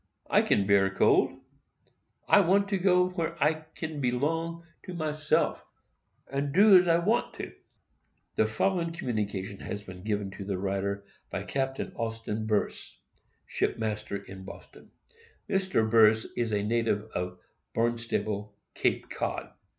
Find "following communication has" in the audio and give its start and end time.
8.47-9.83